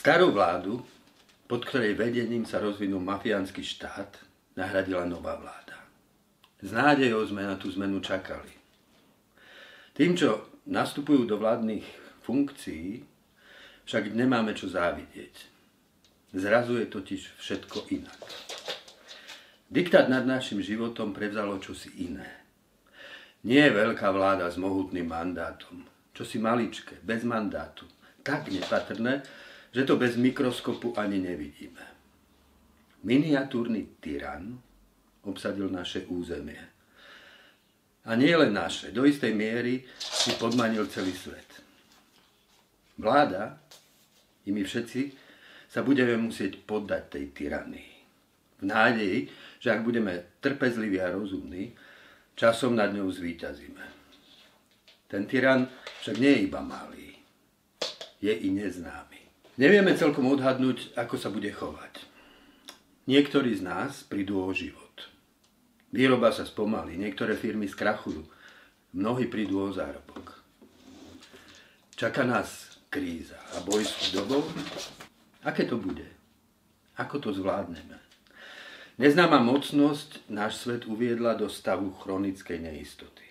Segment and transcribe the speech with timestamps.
[0.00, 0.80] Starú vládu,
[1.44, 4.08] pod ktorej vedením sa rozvinul mafiánsky štát,
[4.56, 5.76] nahradila nová vláda.
[6.56, 8.48] S nádejou sme na tú zmenu čakali.
[9.92, 11.84] Tým, čo nastupujú do vládnych
[12.24, 13.04] funkcií,
[13.84, 15.36] však nemáme čo závidieť.
[16.32, 18.24] Zrazu je totiž všetko inak.
[19.68, 22.48] Diktát nad našim životom prevzalo čosi iné.
[23.44, 25.84] Nie je veľká vláda s mohutným mandátom,
[26.16, 27.84] čosi maličké, bez mandátu,
[28.24, 29.20] tak nepatrné,
[29.70, 31.84] že to bez mikroskopu ani nevidíme.
[33.06, 34.58] Miniatúrny tyran
[35.24, 36.60] obsadil naše územie.
[38.04, 41.46] A nie len naše, do istej miery si podmanil celý svet.
[42.96, 43.60] Vláda
[44.44, 45.02] i my všetci
[45.70, 47.92] sa budeme musieť poddať tej tyranii.
[48.60, 49.18] V nádeji,
[49.62, 51.72] že ak budeme trpezliví a rozumní,
[52.34, 53.84] časom nad ňou zvíťazíme.
[55.08, 55.68] Ten tyran
[56.00, 57.08] však nie je iba malý,
[58.20, 59.19] je i neznámy.
[59.60, 62.00] Nevieme celkom odhadnúť, ako sa bude chovať.
[63.04, 65.04] Niektorí z nás prídu o život.
[65.92, 68.24] Výroba sa spomalí, niektoré firmy skrachujú,
[68.96, 70.40] mnohí prídu o zárobok.
[71.92, 74.40] Čaká nás kríza a boj s dobou.
[75.44, 76.08] Aké to bude?
[76.96, 78.00] Ako to zvládneme?
[78.96, 83.28] Neznáma mocnosť náš svet uviedla do stavu chronickej neistoty.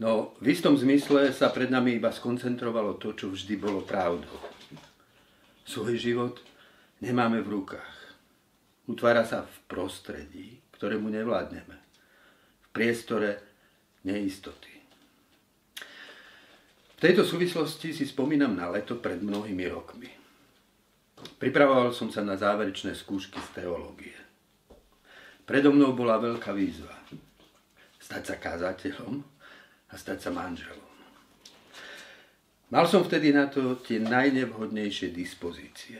[0.00, 4.59] No v istom zmysle sa pred nami iba skoncentrovalo to, čo vždy bolo pravdou
[5.70, 6.42] svoj život
[6.98, 7.96] nemáme v rukách.
[8.90, 11.78] Utvára sa v prostredí, ktorému nevládneme.
[12.58, 13.38] V priestore
[14.02, 14.74] neistoty.
[16.98, 20.10] V tejto súvislosti si spomínam na leto pred mnohými rokmi.
[21.38, 24.18] Pripravoval som sa na záverečné skúšky z teológie.
[25.46, 26.98] Predo mnou bola veľká výzva.
[28.02, 29.22] Stať sa kázateľom
[29.88, 30.89] a stať sa manželom.
[32.70, 35.98] Mal som vtedy na to tie najnevhodnejšie dispozície.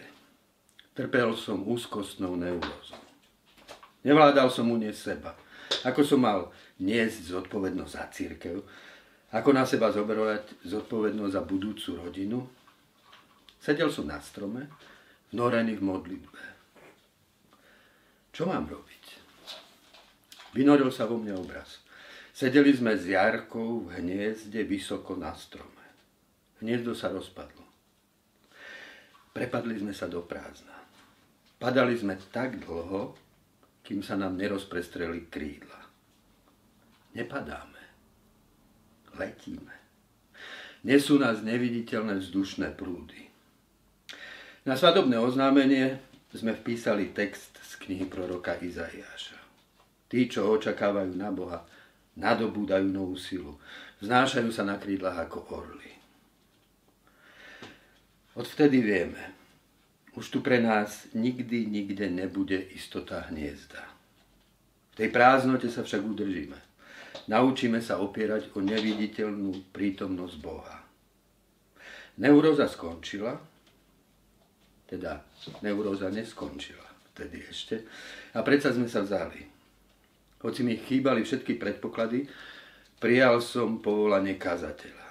[0.95, 3.03] Trpel som úzkostnou neurózou.
[4.07, 5.35] Nevládal som uniesť seba.
[5.83, 8.57] Ako som mal niesť zodpovednosť za církev,
[9.35, 12.39] ako na seba zoberovať zodpovednosť za budúcu rodinu.
[13.59, 14.71] Sedel som na strome,
[15.35, 16.43] vnorený v modlitbe.
[18.31, 19.05] Čo mám robiť?
[20.55, 21.83] Vynoril sa vo mne obraz.
[22.31, 25.80] Sedeli sme s Jarkou v hniezde vysoko na strome.
[26.61, 27.65] Hniezdo sa rozpadlo.
[29.33, 30.77] Prepadli sme sa do prázdna.
[31.57, 33.17] Padali sme tak dlho,
[33.81, 35.81] kým sa nám nerozprestreli krídla.
[37.17, 37.83] Nepadáme.
[39.17, 39.75] Letíme.
[40.85, 43.29] Nesú nás neviditeľné vzdušné prúdy.
[44.65, 46.01] Na svadobné oznámenie
[46.33, 49.37] sme vpísali text z knihy proroka Izaiáša.
[50.09, 51.65] Tí, čo očakávajú na Boha,
[52.17, 53.61] nadobúdajú novú silu.
[54.01, 56.00] Vznášajú sa na krídlach ako orly.
[58.41, 59.21] Odvtedy vieme,
[60.17, 63.85] už tu pre nás nikdy, nikde nebude istota hniezda.
[64.91, 66.57] V tej prázdnote sa však udržíme.
[67.29, 70.81] Naučíme sa opierať o neviditeľnú prítomnosť Boha.
[72.17, 73.37] Neuróza skončila,
[74.89, 75.21] teda
[75.61, 77.85] neuróza neskončila vtedy ešte,
[78.33, 79.45] a predsa sme sa vzali.
[80.41, 82.25] Hoci mi chýbali všetky predpoklady,
[82.97, 85.10] prijal som povolanie kazateľa.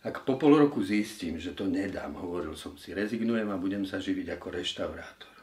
[0.00, 4.00] Ak po pol roku zistím, že to nedám, hovoril som si, rezignujem a budem sa
[4.00, 5.36] živiť ako reštaurátor.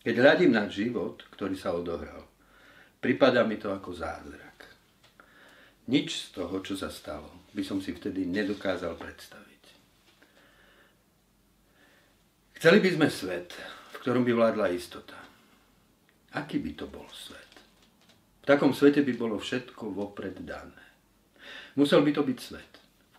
[0.00, 2.24] Keď hľadím na život, ktorý sa odohral,
[3.04, 4.56] pripadá mi to ako zázrak.
[5.92, 9.62] Nič z toho, čo sa stalo, by som si vtedy nedokázal predstaviť.
[12.56, 13.52] Chceli by sme svet,
[13.92, 15.18] v ktorom by vládla istota.
[16.32, 17.52] Aký by to bol svet?
[18.40, 20.84] V takom svete by bolo všetko vopred dané.
[21.76, 22.72] Musel by to byť svet,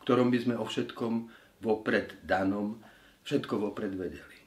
[0.08, 1.28] ktorom by sme o všetkom
[1.60, 2.80] vopred danom,
[3.28, 4.40] všetko vopred vedeli.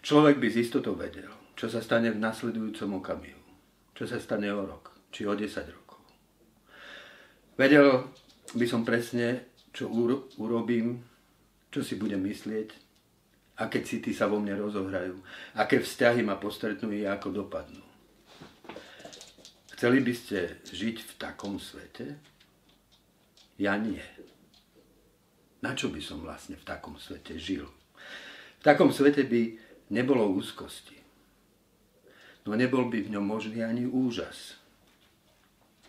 [0.00, 3.44] Človek by z istotou vedel, čo sa stane v nasledujúcom okamihu,
[3.92, 6.00] čo sa stane o rok, či o 10 rokov.
[7.60, 8.08] Vedel
[8.56, 9.92] by som presne, čo
[10.40, 10.96] urobím,
[11.68, 12.72] čo si budem myslieť,
[13.60, 15.20] aké city sa vo mne rozohrajú,
[15.60, 17.84] aké vzťahy ma postretnú i ako dopadnú.
[19.76, 22.16] Chceli by ste žiť v takom svete?
[23.60, 24.00] Ja nie.
[25.58, 27.66] Na čo by som vlastne v takom svete žil?
[28.58, 29.58] V takom svete by
[29.90, 30.94] nebolo úzkosti.
[32.46, 34.56] No nebol by v ňom možný ani úžas.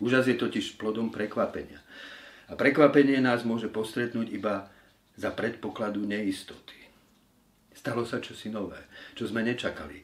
[0.00, 1.78] Úžas je totiž plodom prekvapenia.
[2.50, 4.66] A prekvapenie nás môže postretnúť iba
[5.14, 6.76] za predpokladu neistoty.
[7.76, 8.80] Stalo sa čosi nové,
[9.14, 10.02] čo sme nečakali.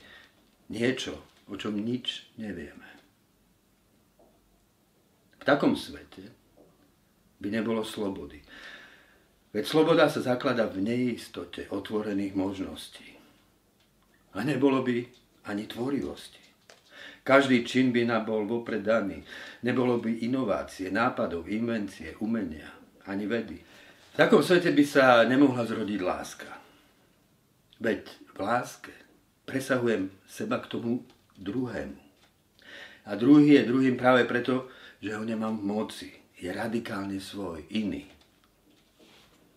[0.71, 1.17] Niečo,
[1.51, 2.89] o čom nič nevieme.
[5.41, 6.31] V takom svete
[7.43, 8.41] by nebolo slobody.
[9.57, 13.09] Veď sloboda sa zaklada v neistote otvorených možností.
[14.37, 15.01] A nebolo by
[15.49, 16.45] ani tvorivosti.
[17.25, 19.25] Každý čin by nám bol vopred daný.
[19.65, 22.69] Nebolo by inovácie, nápadov, invencie, umenia,
[23.09, 23.57] ani vedy.
[24.13, 26.53] V takom svete by sa nemohla zrodiť láska.
[27.81, 28.93] Veď v láske
[29.49, 31.01] presahujem seba k tomu
[31.41, 31.97] druhému.
[33.09, 34.69] A druhý je druhým práve preto,
[35.01, 36.11] že ho nemám v moci.
[36.37, 38.16] Je radikálne svoj, iný.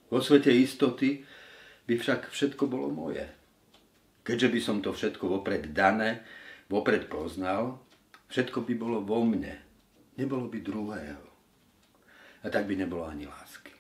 [0.10, 1.22] Vo svete istoty
[1.86, 3.26] by však všetko bolo moje.
[4.26, 6.22] Keďže by som to všetko vopred dané,
[6.70, 7.82] vopred poznal,
[8.30, 9.58] všetko by bolo vo mne.
[10.18, 11.26] Nebolo by druhého.
[12.44, 13.74] A tak by nebolo ani lásky.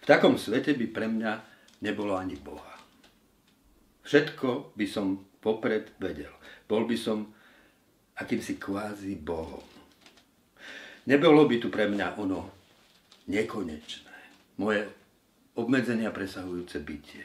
[0.00, 1.32] V takom svete by pre mňa
[1.84, 2.80] nebolo ani Boha.
[4.04, 6.32] Všetko by som popred vedel.
[6.64, 7.28] Bol by som
[8.16, 9.64] akýmsi kvázi Bohom.
[11.08, 12.40] Nebolo by tu pre mňa ono
[13.28, 14.09] nekonečné.
[14.60, 14.84] Moje
[15.56, 17.24] obmedzenia presahujúce bytie.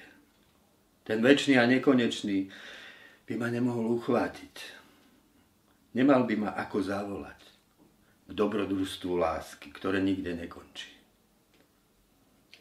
[1.03, 2.47] Ten väčší a nekonečný
[3.27, 4.55] by ma nemohol uchvátiť.
[5.99, 7.39] Nemal by ma ako zavolať
[8.25, 10.95] k dobrodružstvu lásky, ktoré nikde nekončí.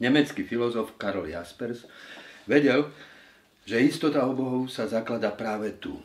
[0.02, 1.86] Nemecký filozof Karol Jaspers
[2.50, 2.90] vedel,
[3.62, 6.02] že istota o Bohu sa zaklada práve tu,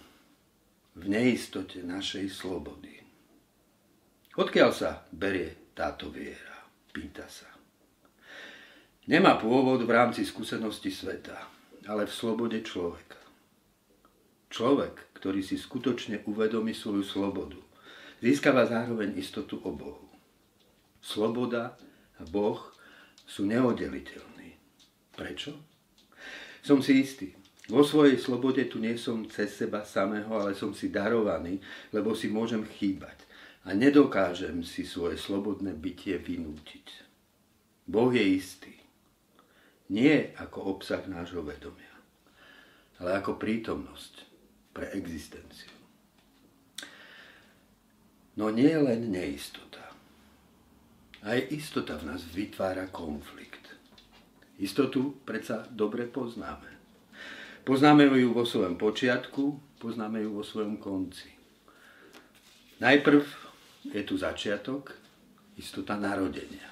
[0.94, 3.02] v neistote našej slobody.
[4.38, 6.70] Odkiaľ sa berie táto viera?
[6.94, 7.59] Pýta sa.
[9.10, 11.34] Nemá pôvod v rámci skúsenosti sveta,
[11.90, 13.18] ale v slobode človeka.
[14.54, 17.58] Človek, ktorý si skutočne uvedomí svoju slobodu,
[18.22, 20.14] získava zároveň istotu o Bohu.
[21.02, 21.74] Sloboda
[22.22, 22.62] a Boh
[23.26, 24.62] sú neoddeliteľní.
[25.18, 25.58] Prečo?
[26.62, 27.34] Som si istý,
[27.66, 31.58] vo svojej slobode tu nie som cez seba samého, ale som si darovaný,
[31.90, 33.26] lebo si môžem chýbať.
[33.66, 37.10] A nedokážem si svoje slobodné bytie vynútiť.
[37.90, 38.79] Boh je istý.
[39.90, 41.94] Nie ako obsah nášho vedomia,
[43.02, 44.14] ale ako prítomnosť
[44.70, 45.74] pre existenciu.
[48.38, 49.84] No nie len neistota.
[51.26, 53.76] Aj istota v nás vytvára konflikt.
[54.62, 56.80] Istotu predsa dobre poznáme.
[57.68, 61.28] Poznáme ju vo svojom počiatku, poznáme ju vo svojom konci.
[62.80, 63.24] Najprv
[63.92, 64.96] je tu začiatok,
[65.60, 66.72] istota narodenia.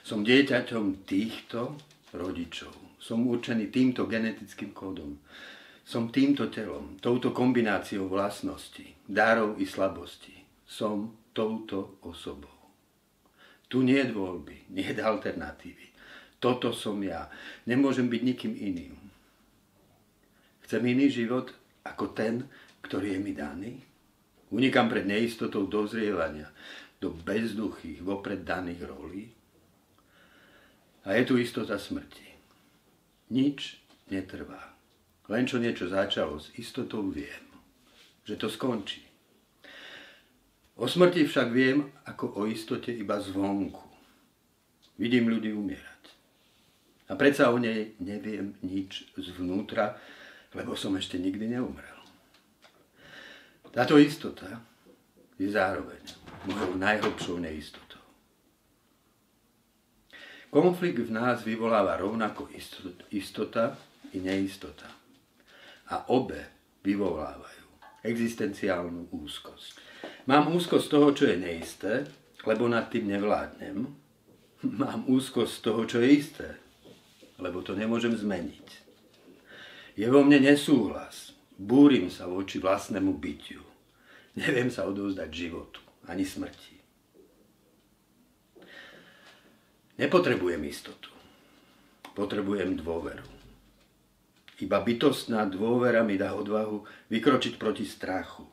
[0.00, 1.76] Som dieťaťom týchto
[2.16, 2.72] rodičov.
[2.96, 5.20] Som určený týmto genetickým kódom.
[5.86, 10.34] Som týmto telom, touto kombináciou vlastností, dárov i slabostí.
[10.66, 12.56] Som touto osobou.
[13.70, 15.86] Tu nie je voľby, nie je alternatívy.
[16.42, 17.30] Toto som ja.
[17.68, 18.94] Nemôžem byť nikým iným.
[20.66, 21.54] Chcem iný život
[21.86, 22.50] ako ten,
[22.82, 23.78] ktorý je mi daný?
[24.50, 26.50] Unikám pred neistotou dozrievania
[26.98, 29.35] do bezduchých, vopred daných rolí?
[31.06, 32.26] A je tu istota smrti.
[33.30, 33.78] Nič
[34.10, 34.74] netrvá.
[35.30, 37.46] Len čo niečo začalo, s istotou viem,
[38.26, 39.06] že to skončí.
[40.76, 43.86] O smrti však viem ako o istote iba zvonku.
[44.98, 46.04] Vidím ľudí umierať.
[47.06, 49.94] A predsa o nej neviem nič zvnútra,
[50.58, 51.96] lebo som ešte nikdy neumrel.
[53.70, 54.58] Táto istota
[55.38, 56.02] je zároveň
[56.48, 57.85] mojou najhlbšou neistotou.
[60.56, 62.48] Konflikt v nás vyvoláva rovnako
[63.12, 63.76] istota
[64.16, 64.88] i neistota.
[65.92, 66.48] A obe
[66.80, 67.68] vyvolávajú
[68.00, 69.76] existenciálnu úzkosť.
[70.24, 72.08] Mám úzkosť toho, čo je neisté,
[72.48, 73.84] lebo nad tým nevládnem.
[74.80, 76.48] Mám úzkosť toho, čo je isté,
[77.36, 78.68] lebo to nemôžem zmeniť.
[80.00, 81.36] Je vo mne nesúhlas.
[81.60, 83.60] Búrim sa voči vlastnému bytiu.
[84.40, 86.75] Neviem sa odovzdať životu, ani smrti.
[89.96, 91.08] Nepotrebujem istotu.
[92.12, 93.24] Potrebujem dôveru.
[94.60, 98.44] Iba bytostná dôvera mi dá odvahu vykročiť proti strachu.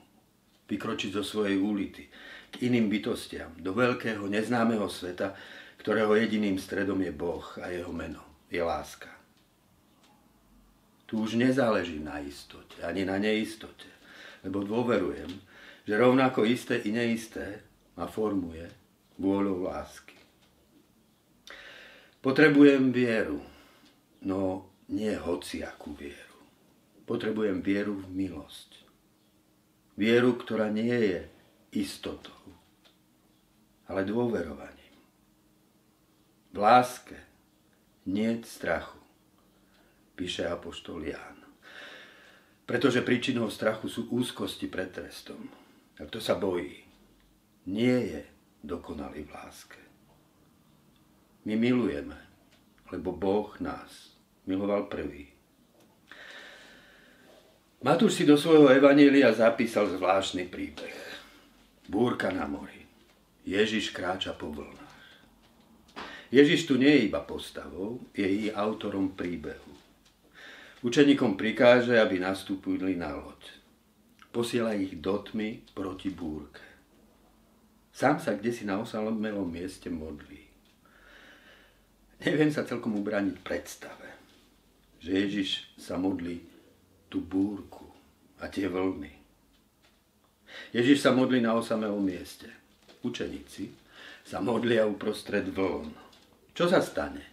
[0.67, 2.07] Vykročiť zo svojej úlity
[2.53, 5.33] k iným bytostiam, do veľkého neznámeho sveta,
[5.81, 8.21] ktorého jediným stredom je Boh a jeho meno
[8.53, 9.09] je láska.
[11.09, 13.89] Tu už nezáleží na istote, ani na neistote,
[14.45, 15.29] lebo dôverujem,
[15.83, 17.65] že rovnako isté i neisté
[17.97, 18.69] ma formuje
[19.17, 20.12] vôľou lásky.
[22.23, 23.43] Potrebujem vieru,
[24.23, 26.39] no nie hociakú vieru.
[27.03, 28.79] Potrebujem vieru v milosť.
[29.99, 31.21] Vieru, ktorá nie je
[31.75, 32.39] istotou,
[33.91, 34.95] ale dôverovaním.
[36.55, 37.19] V láske
[38.07, 39.03] nie strachu
[40.15, 41.43] píše apoštol Ján.
[42.63, 45.51] Pretože príčinou strachu sú úzkosti pred trestom.
[45.99, 46.87] A kto sa bojí,
[47.67, 48.21] nie je
[48.63, 49.81] dokonalý v láske.
[51.43, 52.15] My milujeme,
[52.91, 54.15] lebo Boh nás
[54.47, 55.27] miloval prvý.
[57.83, 60.95] Matúš si do svojho evanília zapísal zvláštny príbeh.
[61.91, 62.87] Búrka na mori.
[63.43, 65.03] Ježiš kráča po vlnách.
[66.31, 69.75] Ježiš tu nie je iba postavou, je i autorom príbehu.
[70.79, 73.51] Učeníkom prikáže, aby nastúpili na loď.
[74.31, 76.63] Posiela ich do tmy proti búrke.
[77.91, 80.52] Sám sa kde si na osamelom mieste modlí.
[82.23, 84.07] Neviem sa celkom ubrániť predstave,
[85.03, 86.39] že Ježiš sa modlí
[87.11, 87.83] tú búrku
[88.39, 89.11] a tie vlny.
[90.71, 92.47] Ježiš sa modlí na osamelom mieste.
[93.03, 93.75] Učeníci
[94.23, 95.91] sa modlia uprostred vln.
[96.55, 97.27] Čo sa stane,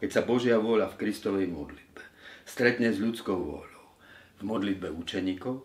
[0.00, 2.00] keď sa Božia vôľa v Kristovej modlitbe
[2.48, 3.86] stretne s ľudskou vôľou
[4.40, 5.60] v modlitbe učeníkov?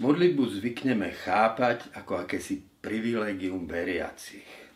[0.00, 4.67] Modlitbu zvykneme chápať ako akési privilegium veriacich.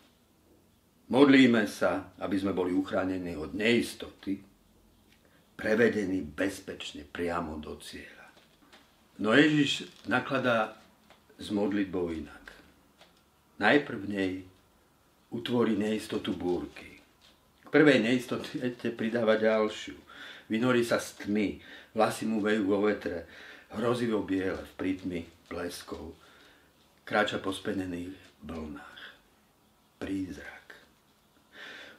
[1.10, 4.38] Modlíme sa, aby sme boli uchránení od neistoty,
[5.58, 8.26] prevedený bezpečne priamo do cieľa.
[9.22, 10.78] No Ježiš nakladá
[11.38, 12.54] s modlitbou inak.
[13.62, 14.32] Najprv v nej
[15.30, 16.98] utvorí neistotu búrky.
[17.62, 19.96] K prvej neistote pridáva ďalšiu.
[20.50, 21.62] Vynorí sa z tmy,
[21.96, 23.24] vlasy mu vejú vo vetre,
[23.72, 26.12] hrozivo biele v prítmi bleskov.
[27.08, 28.12] Kráča po spenených
[28.44, 29.02] blnách.
[29.96, 30.51] Prízrak.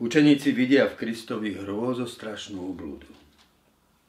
[0.04, 3.08] Učeníci vidia v Kristovi hrôzostrašnú obludu.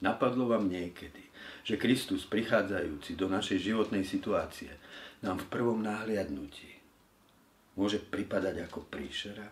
[0.03, 1.23] Napadlo vám niekedy,
[1.63, 4.75] že Kristus prichádzajúci do našej životnej situácie
[5.23, 6.75] nám v prvom náhliadnutí
[7.79, 9.47] môže pripadať ako príšera?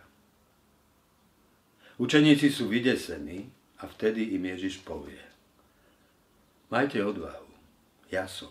[2.02, 3.46] Učeníci sú vydesení
[3.78, 5.22] a vtedy im Ježiš povie
[6.74, 7.46] Majte odvahu,
[8.10, 8.50] ja som.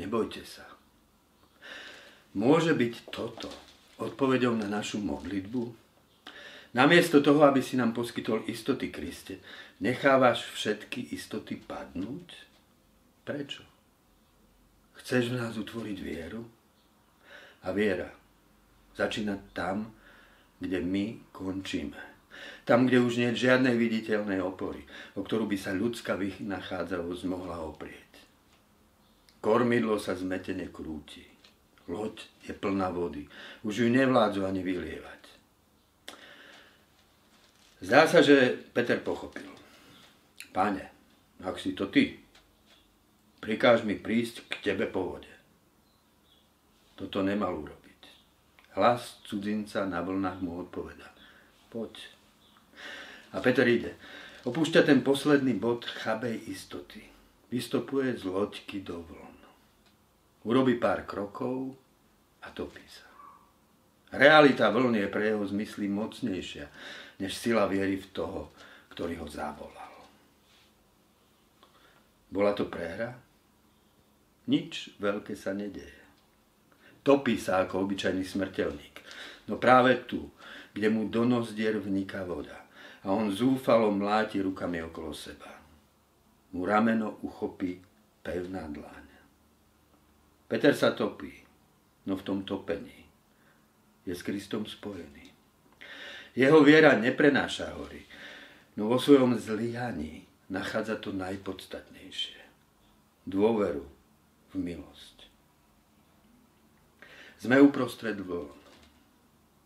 [0.00, 0.64] Nebojte sa.
[2.32, 3.52] Môže byť toto
[4.00, 5.79] odpovedou na našu modlitbu?
[6.70, 9.42] Namiesto toho, aby si nám poskytol istoty Kriste,
[9.82, 12.30] nechávaš všetky istoty padnúť?
[13.26, 13.66] Prečo?
[14.94, 16.46] Chceš v nás utvoriť vieru?
[17.66, 18.20] A viera
[18.94, 19.90] začína tam,
[20.60, 21.98] kde my končíme.
[22.64, 24.84] Tam, kde už nie je žiadnej viditeľnej opory,
[25.16, 28.12] o ktorú by sa ľudská vynachádzavosť mohla oprieť.
[29.40, 31.24] Kormidlo sa zmetene krúti.
[31.88, 33.26] Loď je plná vody.
[33.66, 35.19] Už ju nevládzu ani vylievať.
[37.80, 39.48] Zdá sa, že Peter pochopil.
[40.52, 40.84] Pane,
[41.40, 42.20] ak si to ty,
[43.40, 45.32] prikáž mi prísť k tebe po vode.
[47.00, 48.00] Toto nemal urobiť.
[48.76, 51.08] Hlas cudzinca na vlnách mu odpoveda.
[51.72, 51.96] Poď.
[53.32, 53.96] A Peter ide.
[54.44, 57.08] Opúšťa ten posledný bod chabej istoty.
[57.48, 59.38] Vystopuje z loďky do vln.
[60.44, 61.76] Urobí pár krokov
[62.44, 63.09] a topí sa.
[64.10, 66.66] Realita vlny je pre jeho zmysly mocnejšia
[67.22, 68.50] než sila viery v toho,
[68.90, 69.94] ktorý ho zavolal.
[72.26, 73.14] Bola to prehra?
[74.50, 76.02] Nič veľké sa nedeje.
[77.06, 78.96] Topí sa ako obyčajný smrteľník.
[79.46, 80.26] No práve tu,
[80.74, 82.66] kde mu do nozdier vniká voda
[83.06, 85.54] a on zúfalo mláti rukami okolo seba.
[86.50, 87.78] Mu rameno uchopí
[88.26, 89.06] pevná dláň.
[90.50, 91.30] Peter sa topí,
[92.10, 92.99] no v tom topení
[94.06, 95.30] je s Kristom spojený.
[96.36, 98.06] Jeho viera neprenáša hory,
[98.78, 102.38] no vo svojom zlyhaní nachádza to najpodstatnejšie.
[103.26, 103.84] Dôveru
[104.50, 105.16] v milosť.
[107.40, 108.58] Sme uprostred vln.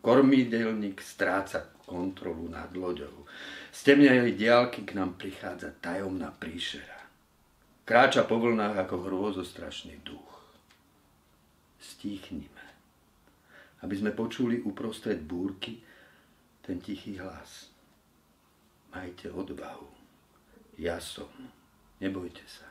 [0.04, 3.24] Kormidelník stráca kontrolu nad loďou.
[3.72, 7.08] Z temnej diálky k nám prichádza tajomná príšera.
[7.84, 10.32] Kráča po vlnách ako hrôzostrašný duch.
[11.82, 12.53] Stíchnime,
[13.84, 15.76] aby sme počuli uprostred búrky,
[16.64, 17.68] ten tichý hlas.
[18.88, 19.92] Majte odvahu.
[20.80, 21.28] Ja som.
[22.00, 22.64] Nebojte sa.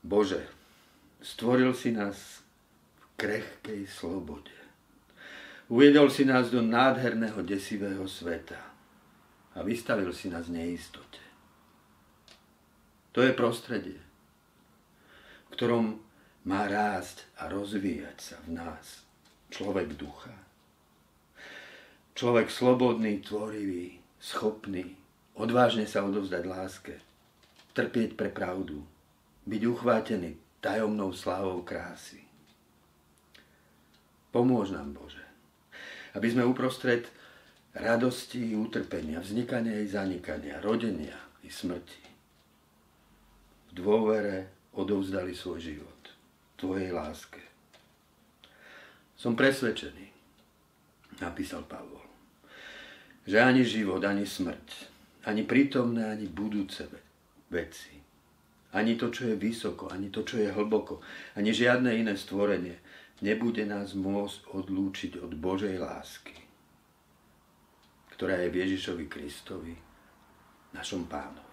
[0.00, 0.40] Bože,
[1.20, 2.40] stvoril si nás
[2.96, 4.54] v krehkej slobode.
[5.68, 8.58] Uviedol si nás do nádherného desivého sveta
[9.52, 11.20] a vystavil si nás neistote.
[13.12, 13.98] To je prostredie,
[15.48, 16.05] v ktorom
[16.46, 19.02] má rásť a rozvíjať sa v nás.
[19.50, 20.32] Človek ducha.
[22.16, 24.96] Človek slobodný, tvorivý, schopný,
[25.36, 26.94] odvážne sa odovzdať láske,
[27.76, 28.80] trpieť pre pravdu,
[29.44, 32.24] byť uchvátený tajomnou slávou krásy.
[34.32, 35.22] Pomôž nám, Bože,
[36.16, 37.04] aby sme uprostred
[37.76, 42.06] radosti i utrpenia, vznikania i zanikania, rodenia i smrti
[43.70, 46.05] v dôvere odovzdali svoj život
[46.56, 47.40] Tvojej láske.
[49.16, 50.06] Som presvedčený,
[51.20, 52.04] napísal Pavol.
[53.28, 54.68] Že ani život, ani smrť,
[55.28, 56.88] ani prítomné, ani budúce
[57.52, 57.96] veci,
[58.76, 61.00] ani to, čo je vysoko, ani to, čo je hlboko,
[61.36, 62.76] ani žiadne iné stvorenie
[63.24, 66.36] nebude nás môcť odlúčiť od Božej lásky,
[68.12, 69.74] ktorá je Ježišovi Kristovi,
[70.76, 71.45] našom pánovi.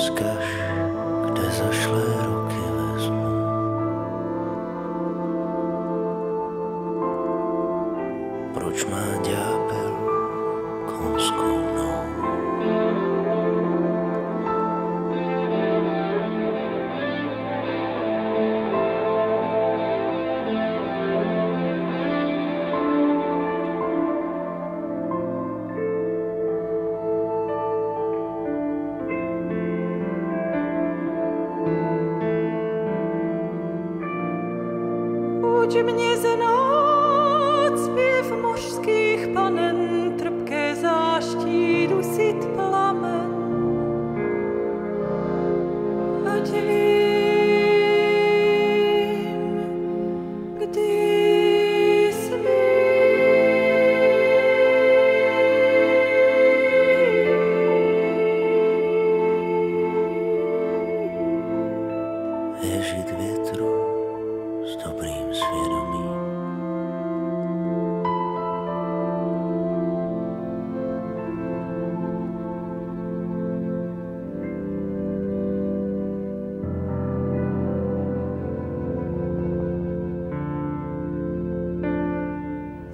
[0.00, 0.39] sky.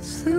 [0.01, 0.36] 思念。